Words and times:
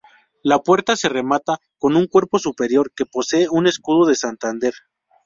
La 0.41 0.57
puerta 0.63 0.95
se 0.95 1.09
remata 1.09 1.59
con 1.77 1.95
un 1.95 2.07
cuerpo 2.07 2.39
superior, 2.39 2.91
que 2.95 3.05
posee 3.05 3.47
un 3.51 3.67
escudo 3.67 4.07
de 4.07 4.15
Santander. 4.15 4.73